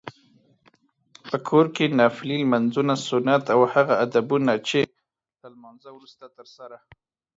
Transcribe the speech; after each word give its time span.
په 1.29 1.37
کور 1.47 1.65
کې 1.75 1.85
نفلي 1.99 2.37
لمونځونه، 2.41 2.93
سنت 3.07 3.43
او 3.53 3.61
هغه 3.73 3.93
ادبونه 4.05 4.53
چې 4.67 4.79
له 5.41 5.47
لمانځته 5.53 5.89
وروسته 5.97 6.25
ترسره 6.37 6.77